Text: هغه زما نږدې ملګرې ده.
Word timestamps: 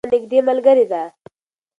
هغه 0.03 0.07
زما 0.11 0.13
نږدې 0.17 0.39
ملګرې 0.47 0.85
ده. 0.91 1.03